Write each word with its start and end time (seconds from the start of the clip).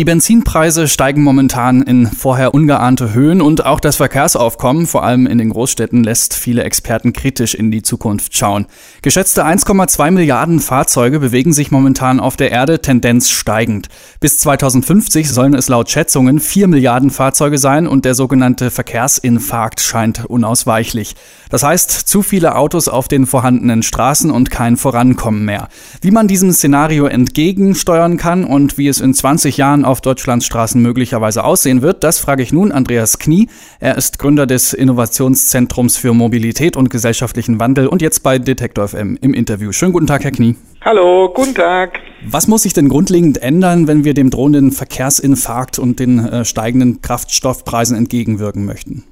Die 0.00 0.06
Benzinpreise 0.06 0.88
steigen 0.88 1.22
momentan 1.22 1.82
in 1.82 2.06
vorher 2.06 2.54
ungeahnte 2.54 3.12
Höhen 3.12 3.42
und 3.42 3.66
auch 3.66 3.80
das 3.80 3.96
Verkehrsaufkommen, 3.96 4.86
vor 4.86 5.04
allem 5.04 5.26
in 5.26 5.36
den 5.36 5.50
Großstädten, 5.50 6.02
lässt 6.02 6.32
viele 6.32 6.64
Experten 6.64 7.12
kritisch 7.12 7.54
in 7.54 7.70
die 7.70 7.82
Zukunft 7.82 8.34
schauen. 8.34 8.64
Geschätzte 9.02 9.44
1,2 9.44 10.10
Milliarden 10.10 10.60
Fahrzeuge 10.60 11.20
bewegen 11.20 11.52
sich 11.52 11.70
momentan 11.70 12.18
auf 12.18 12.38
der 12.38 12.50
Erde, 12.50 12.80
Tendenz 12.80 13.28
steigend. 13.28 13.88
Bis 14.20 14.38
2050 14.38 15.30
sollen 15.30 15.52
es 15.52 15.68
laut 15.68 15.90
Schätzungen 15.90 16.40
4 16.40 16.68
Milliarden 16.68 17.10
Fahrzeuge 17.10 17.58
sein 17.58 17.86
und 17.86 18.06
der 18.06 18.14
sogenannte 18.14 18.70
Verkehrsinfarkt 18.70 19.82
scheint 19.82 20.24
unausweichlich. 20.24 21.14
Das 21.50 21.62
heißt, 21.62 21.90
zu 21.90 22.22
viele 22.22 22.56
Autos 22.56 22.88
auf 22.88 23.08
den 23.08 23.26
vorhandenen 23.26 23.82
Straßen 23.82 24.30
und 24.30 24.50
kein 24.50 24.78
Vorankommen 24.78 25.44
mehr. 25.44 25.68
Wie 26.00 26.10
man 26.10 26.26
diesem 26.26 26.52
Szenario 26.52 27.04
entgegensteuern 27.04 28.16
kann 28.16 28.44
und 28.44 28.78
wie 28.78 28.88
es 28.88 29.00
in 29.00 29.12
20 29.12 29.58
Jahren 29.58 29.84
auf 29.90 30.00
Deutschlands 30.00 30.46
Straßen 30.46 30.80
möglicherweise 30.80 31.44
aussehen 31.44 31.82
wird, 31.82 32.02
das 32.04 32.18
frage 32.18 32.42
ich 32.42 32.52
nun 32.52 32.72
Andreas 32.72 33.18
Knie. 33.18 33.48
Er 33.80 33.98
ist 33.98 34.18
Gründer 34.18 34.46
des 34.46 34.72
Innovationszentrums 34.72 35.96
für 35.96 36.14
Mobilität 36.14 36.76
und 36.76 36.88
gesellschaftlichen 36.88 37.60
Wandel 37.60 37.88
und 37.88 38.00
jetzt 38.00 38.20
bei 38.20 38.38
Detektor 38.38 38.88
FM 38.88 39.18
im 39.20 39.34
Interview. 39.34 39.72
Schönen 39.72 39.92
guten 39.92 40.06
Tag, 40.06 40.24
Herr 40.24 40.30
Knie. 40.30 40.56
Hallo, 40.82 41.30
guten 41.34 41.54
Tag. 41.54 42.00
Was 42.24 42.46
muss 42.46 42.62
sich 42.62 42.72
denn 42.72 42.88
grundlegend 42.88 43.42
ändern, 43.42 43.86
wenn 43.88 44.04
wir 44.04 44.14
dem 44.14 44.30
drohenden 44.30 44.72
Verkehrsinfarkt 44.72 45.78
und 45.78 45.98
den 45.98 46.24
äh, 46.24 46.44
steigenden 46.44 47.02
Kraftstoffpreisen 47.02 47.96
entgegenwirken 47.96 48.64
möchten? 48.64 49.04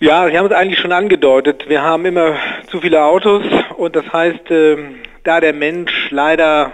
Ja, 0.00 0.28
Sie 0.30 0.38
haben 0.38 0.46
es 0.46 0.52
eigentlich 0.52 0.78
schon 0.78 0.92
angedeutet. 0.92 1.64
Wir 1.68 1.82
haben 1.82 2.06
immer 2.06 2.36
zu 2.70 2.80
viele 2.80 3.02
Autos 3.02 3.42
und 3.76 3.96
das 3.96 4.04
heißt, 4.12 4.50
äh, 4.50 4.76
da 5.24 5.40
der 5.40 5.52
Mensch 5.52 6.08
leider 6.10 6.72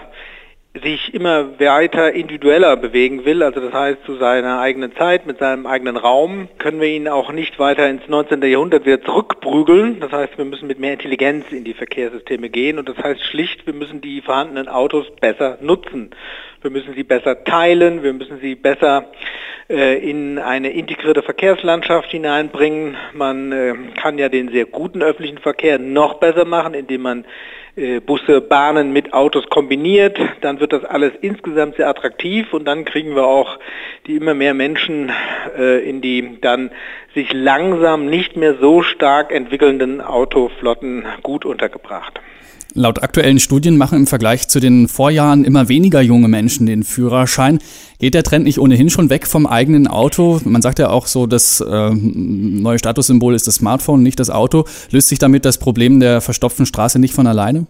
sich 0.81 1.13
immer 1.13 1.59
weiter 1.59 2.13
individueller 2.13 2.75
bewegen 2.75 3.25
will, 3.25 3.43
also 3.43 3.59
das 3.59 3.73
heißt 3.73 4.03
zu 4.05 4.15
seiner 4.15 4.59
eigenen 4.59 4.95
Zeit, 4.95 5.25
mit 5.25 5.39
seinem 5.39 5.65
eigenen 5.65 5.97
Raum, 5.97 6.49
können 6.57 6.81
wir 6.81 6.89
ihn 6.89 7.07
auch 7.07 7.31
nicht 7.31 7.59
weiter 7.59 7.89
ins 7.89 8.07
19. 8.07 8.41
Jahrhundert 8.43 8.85
wieder 8.85 9.01
zurückprügeln. 9.01 9.99
Das 9.99 10.11
heißt, 10.11 10.37
wir 10.37 10.45
müssen 10.45 10.67
mit 10.67 10.79
mehr 10.79 10.93
Intelligenz 10.93 11.45
in 11.51 11.63
die 11.63 11.73
Verkehrssysteme 11.73 12.49
gehen 12.49 12.77
und 12.77 12.89
das 12.89 12.97
heißt 12.97 13.23
schlicht, 13.23 13.65
wir 13.65 13.73
müssen 13.73 14.01
die 14.01 14.21
vorhandenen 14.21 14.67
Autos 14.67 15.05
besser 15.21 15.57
nutzen. 15.61 16.11
Wir 16.61 16.71
müssen 16.71 16.93
sie 16.95 17.03
besser 17.03 17.43
teilen, 17.43 18.03
wir 18.03 18.13
müssen 18.13 18.39
sie 18.41 18.55
besser 18.55 19.11
äh, 19.69 19.97
in 19.97 20.39
eine 20.39 20.71
integrierte 20.71 21.21
Verkehrslandschaft 21.21 22.09
hineinbringen. 22.11 22.97
Man 23.13 23.51
äh, 23.51 23.73
kann 24.01 24.17
ja 24.17 24.29
den 24.29 24.49
sehr 24.49 24.65
guten 24.65 25.01
öffentlichen 25.03 25.37
Verkehr 25.37 25.79
noch 25.79 26.15
besser 26.15 26.45
machen, 26.45 26.73
indem 26.73 27.01
man 27.01 27.25
Busse, 28.05 28.39
Bahnen 28.39 28.93
mit 28.93 29.13
Autos 29.13 29.49
kombiniert, 29.49 30.17
dann 30.39 30.61
wird 30.61 30.71
das 30.71 30.85
alles 30.85 31.11
insgesamt 31.19 31.75
sehr 31.75 31.89
attraktiv 31.89 32.53
und 32.53 32.65
dann 32.65 32.85
kriegen 32.85 33.15
wir 33.15 33.25
auch 33.25 33.59
die 34.07 34.15
immer 34.15 34.33
mehr 34.33 34.53
Menschen 34.53 35.11
äh, 35.57 35.79
in 35.79 35.99
die 35.99 36.39
dann 36.39 36.71
sich 37.13 37.33
langsam 37.33 38.05
nicht 38.05 38.37
mehr 38.37 38.55
so 38.61 38.81
stark 38.81 39.31
entwickelnden 39.31 39.99
Autoflotten 39.99 41.05
gut 41.21 41.43
untergebracht. 41.43 42.21
Laut 42.77 43.01
aktuellen 43.01 43.39
Studien 43.39 43.77
machen 43.77 43.99
im 43.99 44.07
Vergleich 44.07 44.49
zu 44.49 44.59
den 44.59 44.89
Vorjahren 44.89 45.45
immer 45.45 45.69
weniger 45.69 46.01
junge 46.01 46.27
Menschen 46.27 46.65
den 46.65 46.83
Führerschein. 46.83 47.59
Geht 47.99 48.13
der 48.15 48.23
Trend 48.23 48.43
nicht 48.43 48.59
ohnehin 48.59 48.89
schon 48.89 49.09
weg 49.09 49.27
vom 49.27 49.47
eigenen 49.47 49.87
Auto? 49.87 50.41
Man 50.43 50.61
sagt 50.61 50.79
ja 50.79 50.89
auch 50.89 51.07
so, 51.07 51.25
das 51.25 51.61
äh, 51.61 51.91
neue 51.93 52.77
Statussymbol 52.77 53.33
ist 53.33 53.47
das 53.47 53.55
Smartphone, 53.55 54.03
nicht 54.03 54.19
das 54.19 54.29
Auto. 54.29 54.65
Löst 54.91 55.07
sich 55.07 55.19
damit 55.19 55.45
das 55.45 55.57
Problem 55.57 56.01
der 56.01 56.19
verstopften 56.19 56.65
Straße 56.65 56.99
nicht 56.99 57.13
von 57.13 57.27
alleine? 57.27 57.65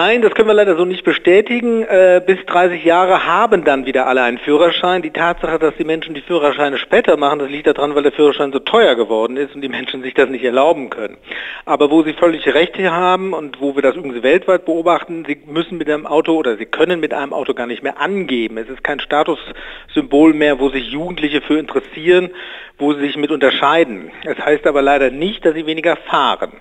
Nein, 0.00 0.22
das 0.22 0.32
können 0.36 0.46
wir 0.46 0.54
leider 0.54 0.76
so 0.76 0.84
nicht 0.84 1.02
bestätigen. 1.02 1.82
Äh, 1.82 2.22
bis 2.24 2.38
30 2.46 2.84
Jahre 2.84 3.26
haben 3.26 3.64
dann 3.64 3.84
wieder 3.84 4.06
alle 4.06 4.22
einen 4.22 4.38
Führerschein. 4.38 5.02
Die 5.02 5.10
Tatsache, 5.10 5.58
dass 5.58 5.74
die 5.74 5.82
Menschen 5.82 6.14
die 6.14 6.20
Führerscheine 6.20 6.78
später 6.78 7.16
machen, 7.16 7.40
das 7.40 7.50
liegt 7.50 7.66
daran, 7.66 7.96
weil 7.96 8.04
der 8.04 8.12
Führerschein 8.12 8.52
so 8.52 8.60
teuer 8.60 8.94
geworden 8.94 9.36
ist 9.36 9.56
und 9.56 9.60
die 9.60 9.68
Menschen 9.68 10.02
sich 10.02 10.14
das 10.14 10.28
nicht 10.28 10.44
erlauben 10.44 10.88
können. 10.88 11.16
Aber 11.64 11.90
wo 11.90 12.04
sie 12.04 12.12
völlig 12.12 12.46
Recht 12.46 12.76
hier 12.76 12.92
haben 12.92 13.32
und 13.32 13.60
wo 13.60 13.74
wir 13.74 13.82
das 13.82 13.96
übrigens 13.96 14.22
weltweit 14.22 14.66
beobachten, 14.66 15.24
sie 15.26 15.36
müssen 15.46 15.78
mit 15.78 15.90
einem 15.90 16.06
Auto 16.06 16.36
oder 16.36 16.56
sie 16.56 16.66
können 16.66 17.00
mit 17.00 17.12
einem 17.12 17.32
Auto 17.32 17.52
gar 17.52 17.66
nicht 17.66 17.82
mehr 17.82 18.00
angeben. 18.00 18.56
Es 18.56 18.68
ist 18.68 18.84
kein 18.84 19.00
Statussymbol 19.00 20.32
mehr, 20.32 20.60
wo 20.60 20.68
sich 20.68 20.88
Jugendliche 20.92 21.40
für 21.40 21.58
interessieren, 21.58 22.30
wo 22.78 22.94
sie 22.94 23.00
sich 23.00 23.16
mit 23.16 23.32
unterscheiden. 23.32 24.12
Es 24.22 24.36
das 24.36 24.46
heißt 24.46 24.66
aber 24.68 24.80
leider 24.80 25.10
nicht, 25.10 25.44
dass 25.44 25.54
sie 25.54 25.66
weniger 25.66 25.96
fahren. 25.96 26.52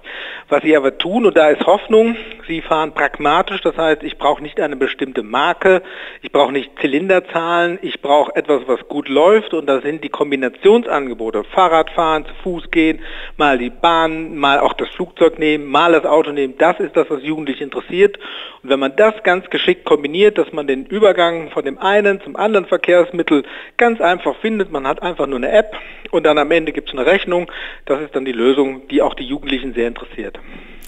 Was 0.50 0.64
sie 0.64 0.76
aber 0.76 0.98
tun, 0.98 1.26
und 1.26 1.38
da 1.38 1.50
ist 1.50 1.66
Hoffnung, 1.66 2.16
sie 2.48 2.62
fahren 2.62 2.94
pragmatisch, 2.94 3.27
das 3.28 3.78
heißt, 3.78 4.04
ich 4.04 4.18
brauche 4.18 4.42
nicht 4.42 4.60
eine 4.60 4.76
bestimmte 4.76 5.22
Marke, 5.22 5.82
ich 6.22 6.32
brauche 6.32 6.52
nicht 6.52 6.72
Zylinderzahlen, 6.80 7.78
ich 7.82 8.02
brauche 8.02 8.36
etwas, 8.36 8.62
was 8.68 8.88
gut 8.88 9.10
läuft 9.10 9.54
und 9.54 9.68
da 9.68 9.82
sind 9.82 10.04
die 10.04 10.10
Kombinationsangebote, 10.10 11.44
Fahrradfahren, 11.44 12.26
zu 12.26 12.34
Fuß 12.44 12.72
gehen, 12.72 13.00
mal 13.36 13.58
die 13.58 13.70
Bahn, 13.70 14.38
mal 14.38 14.60
auch 14.60 14.74
das 14.74 14.90
Flugzeug 14.90 15.40
nehmen, 15.40 15.66
mal 15.66 15.92
das 15.92 16.06
Auto 16.06 16.32
nehmen, 16.32 16.58
das 16.58 16.80
ist 16.80 16.96
das, 16.96 17.10
was 17.10 17.22
Jugendliche 17.22 17.64
interessiert. 17.64 18.18
Und 18.64 18.70
wenn 18.70 18.80
man 18.80 18.96
das 18.96 19.14
ganz 19.24 19.50
geschickt 19.50 19.84
kombiniert, 19.86 20.38
dass 20.38 20.52
man 20.54 20.68
den 20.68 20.86
Übergang 20.86 21.52
von 21.52 21.66
dem 21.66 21.78
einen 21.78 22.22
zum 22.22 22.36
anderen 22.36 22.66
Verkehrsmittel 22.66 23.44
ganz 23.78 24.00
einfach 24.00 24.36
findet, 24.38 24.72
man 24.72 24.88
hat 24.88 25.02
einfach 25.04 25.28
nur 25.28 25.38
eine 25.38 25.52
App 25.52 25.76
und 26.12 26.26
dann 26.26 26.38
am 26.38 26.52
Ende 26.52 26.72
gibt 26.72 26.90
es 26.90 26.96
eine 26.96 27.06
Rechnung, 27.06 27.52
das 27.86 28.02
ist 28.02 28.16
dann 28.16 28.26
die 28.26 28.32
Lösung, 28.32 28.88
die 28.88 29.02
auch 29.02 29.14
die 29.14 29.26
Jugendlichen 29.26 29.74
sehr 29.74 29.88
interessiert. 29.88 30.40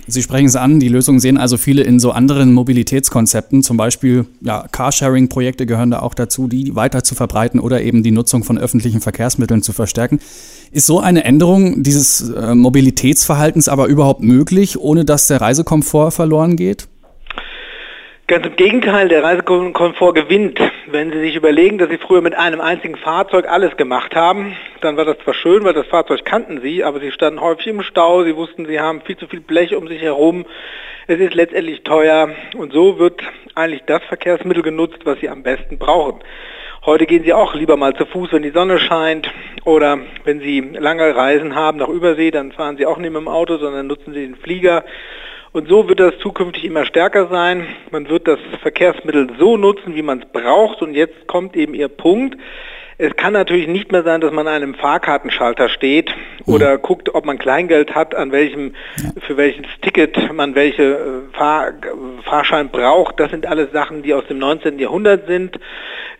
Sie 0.10 0.24
sprechen 0.24 0.48
es 0.48 0.56
an, 0.56 0.80
die 0.80 0.88
Lösungen 0.88 1.20
sehen 1.20 1.38
also 1.38 1.58
viele 1.58 1.84
in 1.84 2.00
so 2.00 2.12
anderen 2.12 2.54
Mobilitätskonzepten, 2.54 3.64
zum 3.64 3.78
Beispiel 3.78 4.26
ja, 4.42 4.66
Carsharing-Projekte 4.72 5.66
gehören 5.66 5.92
da 5.92 6.00
auch 6.00 6.14
dazu, 6.14 6.48
die 6.48 6.76
weiter 6.76 7.04
zu 7.04 7.16
verbreiten 7.16 7.60
oder 7.60 7.82
eben 7.82 8.02
die 8.02 8.12
Nutzung 8.12 8.44
von 8.44 8.58
öffentlichen 8.58 9.02
Verkehrsmitteln 9.02 9.62
zu 9.62 9.72
verstärken. 9.72 10.20
Ist 10.72 10.88
so 10.88 11.00
eine 11.00 11.24
Änderung 11.24 11.84
dieses 11.84 12.30
äh, 12.30 12.56
Mobilitätsverhaltens 12.56 13.68
aber 13.68 13.88
überhaupt 13.88 14.22
möglich, 14.22 14.80
ohne 14.80 15.06
dass 15.06 15.28
der 15.28 15.42
Reisekomfort 15.42 16.12
verloren 16.12 16.56
geht? 16.56 16.88
Ganz 18.30 18.46
im 18.46 18.56
Gegenteil, 18.58 19.08
der 19.08 19.24
Reisekomfort 19.24 20.14
gewinnt. 20.14 20.60
Wenn 20.86 21.12
Sie 21.12 21.20
sich 21.20 21.36
überlegen, 21.36 21.80
dass 21.80 21.90
Sie 21.90 21.98
früher 21.98 22.22
mit 22.22 22.36
einem 22.36 22.62
einzigen 22.62 22.96
Fahrzeug 22.96 23.48
alles 23.50 23.76
gemacht 23.76 24.16
haben, 24.16 24.56
dann 24.82 24.98
war 24.98 25.06
das 25.06 25.18
zwar 25.24 25.34
schön, 25.34 25.64
weil 25.64 25.74
das 25.74 25.88
Fahrzeug 25.88 26.24
kannten 26.26 26.62
Sie, 26.62 26.84
aber 26.84 27.00
Sie 27.00 27.12
standen 27.12 27.42
häufig 27.42 27.66
im 27.66 27.82
Stau, 27.82 28.24
Sie 28.24 28.36
wussten, 28.36 28.68
Sie 28.68 28.80
haben 28.80 29.02
viel 29.02 29.18
zu 29.18 29.26
viel 29.26 29.40
Blech 29.40 29.76
um 29.76 29.88
sich 29.88 30.04
herum, 30.04 30.46
es 31.08 31.20
ist 31.20 31.34
letztendlich 31.34 31.82
teuer 31.82 32.30
und 32.56 32.72
so 32.72 33.00
wird 33.00 33.20
eigentlich 33.56 33.82
das 33.88 34.04
Verkehrsmittel 34.04 34.62
genutzt, 34.62 35.00
was 35.06 35.20
Sie 35.20 35.28
am 35.28 35.42
besten 35.42 35.80
brauchen. 35.80 36.20
Heute 36.86 37.08
gehen 37.08 37.24
Sie 37.24 37.34
auch 37.34 37.56
lieber 37.56 37.78
mal 37.78 37.96
zu 37.96 38.06
Fuß, 38.06 38.32
wenn 38.32 38.44
die 38.44 38.52
Sonne 38.52 38.78
scheint 38.78 39.28
oder 39.66 39.98
wenn 40.26 40.40
Sie 40.40 40.60
lange 40.60 41.16
Reisen 41.16 41.56
haben 41.56 41.80
nach 41.80 41.90
Übersee, 41.90 42.30
dann 42.30 42.52
fahren 42.52 42.78
Sie 42.78 42.86
auch 42.86 43.00
nicht 43.00 43.12
mit 43.12 43.22
dem 43.22 43.28
Auto, 43.28 43.58
sondern 43.58 43.88
nutzen 43.88 44.14
Sie 44.14 44.22
den 44.22 44.36
Flieger 44.36 44.84
und 45.52 45.68
so 45.68 45.88
wird 45.88 46.00
das 46.00 46.18
zukünftig 46.20 46.66
immer 46.66 46.86
stärker 46.86 47.28
sein. 47.28 47.68
Man 47.92 48.08
wird 48.10 48.28
das 48.28 48.40
Verkehrsmittel 48.62 49.30
so 49.40 49.58
nutzen, 49.58 49.96
wie 49.96 50.02
man 50.02 50.20
es 50.20 50.26
braucht. 50.32 50.82
Und 50.82 50.94
jetzt 50.94 51.28
kommt 51.28 51.56
eben 51.56 51.74
Ihr 51.74 51.88
Punkt. 51.88 52.38
Es 53.02 53.16
kann 53.16 53.32
natürlich 53.32 53.68
nicht 53.68 53.94
mehr 53.94 54.04
sein, 54.04 54.20
dass 54.20 54.34
man 54.34 54.46
an 54.46 54.56
einem 54.56 54.74
Fahrkartenschalter 54.76 55.70
steht 55.70 56.14
mhm. 56.46 56.54
oder 56.54 56.78
mhm. 56.78 56.82
guckt, 56.82 57.16
ob 57.16 57.26
man 57.26 57.40
Kleingeld 57.40 57.96
hat, 57.96 58.14
an 58.14 58.32
welchem, 58.34 58.76
für 59.26 59.38
welches 59.38 59.66
Ticket 59.82 60.34
man 60.34 60.54
welche 60.54 60.84
äh, 61.32 61.36
Fahr 61.38 61.72
Fahrschein 62.24 62.70
braucht. 62.70 63.20
Das 63.20 63.32
sind 63.32 63.46
alles 63.46 63.72
Sachen, 63.72 64.04
die 64.04 64.14
aus 64.14 64.26
dem 64.28 64.40
19. 64.40 64.80
Jahrhundert 64.80 65.28
sind. 65.28 65.60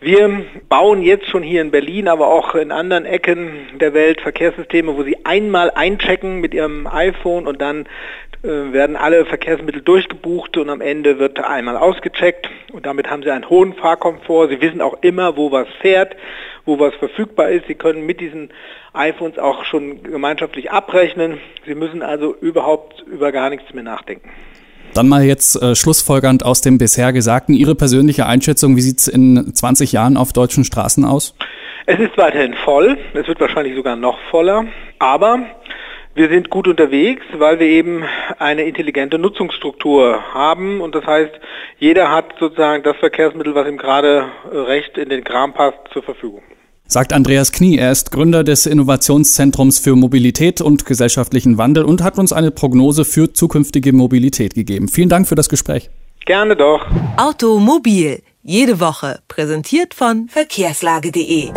Wir 0.02 0.46
bauen 0.70 1.02
jetzt 1.02 1.28
schon 1.28 1.44
hier 1.44 1.62
in 1.62 1.72
Berlin, 1.72 2.08
aber 2.08 2.28
auch 2.28 2.56
in 2.56 2.72
anderen 2.72 3.06
Ecken 3.06 3.78
der 3.80 3.94
Welt 3.94 4.22
Verkehrssysteme, 4.22 4.96
wo 4.96 5.04
Sie 5.04 5.26
einmal 5.26 5.72
einchecken 5.72 6.40
mit 6.40 6.54
Ihrem 6.54 6.88
iPhone 6.88 7.48
und 7.48 7.60
dann 7.60 7.86
äh, 8.42 8.72
werden 8.72 8.96
alle 8.96 9.26
Verkehrsmittel 9.26 9.82
durchgebucht 9.82 10.56
und 10.56 10.70
am 10.70 10.80
Ende 10.80 11.20
wird 11.20 11.40
einmal 11.40 11.76
ausgecheckt 11.76 12.50
und 12.72 12.86
damit 12.86 13.10
haben 13.10 13.24
Sie 13.24 13.32
einen 13.32 13.50
hohen 13.50 13.74
Fahrkomfort. 13.74 14.48
Sie 14.48 14.62
wissen 14.62 14.80
auch 14.80 14.98
immer, 15.02 15.36
wo 15.36 15.52
was 15.52 15.68
fährt, 15.82 16.16
wo 16.66 16.80
was 16.80 16.96
verfügbar 16.96 17.50
ist. 17.50 17.68
Sie 17.68 17.76
können 17.76 18.06
mit 18.06 18.22
diesen 18.22 18.52
iPhones 18.94 19.38
auch 19.38 19.66
schon 19.66 20.04
gemeinschaftlich 20.04 20.72
abrechnen. 20.72 21.40
Sie 21.66 21.76
müssen 21.76 22.02
also 22.02 22.34
überhaupt 22.40 23.02
über 23.02 23.34
gar 23.34 23.50
nichts 23.50 23.74
mehr 23.74 23.84
nachdenken. 23.84 24.30
Dann 24.94 25.08
mal 25.08 25.24
jetzt 25.24 25.62
äh, 25.62 25.76
schlussfolgernd 25.76 26.44
aus 26.44 26.62
dem 26.62 26.78
bisher 26.78 27.14
Gesagten. 27.14 27.54
Ihre 27.54 27.76
persönliche 27.76 28.26
Einschätzung, 28.26 28.76
wie 28.76 28.82
sieht 28.82 29.00
es 29.00 29.08
in 29.08 29.54
20 29.54 29.92
Jahren 29.92 30.18
auf 30.18 30.34
deutschen 30.34 30.64
Straßen 30.64 31.06
aus? 31.06 31.36
Es 31.86 32.00
ist 32.00 32.18
weiterhin 32.18 32.54
voll. 32.66 32.98
Es 33.14 33.28
wird 33.28 33.40
wahrscheinlich 33.40 33.76
sogar 33.76 33.96
noch 33.96 34.20
voller. 34.30 34.66
Aber 35.00 35.40
wir 36.16 36.28
sind 36.28 36.50
gut 36.50 36.68
unterwegs, 36.68 37.24
weil 37.38 37.60
wir 37.60 37.68
eben 37.68 38.04
eine 38.40 38.64
intelligente 38.64 39.18
Nutzungsstruktur 39.18 40.22
haben 40.34 40.82
und 40.82 40.94
das 40.94 41.06
heißt, 41.06 41.32
jeder 41.78 42.12
hat 42.12 42.34
sozusagen 42.40 42.84
das 42.84 42.98
Verkehrsmittel, 42.98 43.56
was 43.56 43.68
ihm 43.68 43.78
gerade 43.78 44.26
recht 44.52 44.98
in 44.98 45.10
den 45.10 45.24
Kram 45.24 45.54
passt, 45.54 45.78
zur 45.94 46.04
Verfügung. 46.04 46.42
Sagt 46.92 47.14
Andreas 47.14 47.52
Knie. 47.52 47.78
Er 47.78 47.92
ist 47.92 48.12
Gründer 48.12 48.44
des 48.44 48.66
Innovationszentrums 48.66 49.78
für 49.78 49.96
Mobilität 49.96 50.60
und 50.60 50.88
gesellschaftlichen 50.88 51.60
Wandel 51.60 51.84
und 51.84 52.02
hat 52.02 52.18
uns 52.18 52.34
eine 52.34 52.50
Prognose 52.50 53.06
für 53.06 53.32
zukünftige 53.32 53.94
Mobilität 53.94 54.56
gegeben. 54.56 54.88
Vielen 54.88 55.08
Dank 55.08 55.28
für 55.28 55.36
das 55.36 55.50
Gespräch. 55.50 55.92
Gerne 56.26 56.56
doch. 56.56 56.88
Automobil. 57.16 58.24
Jede 58.42 58.80
Woche. 58.80 59.20
Präsentiert 59.28 59.94
von 59.94 60.30
verkehrslage.de. 60.30 61.52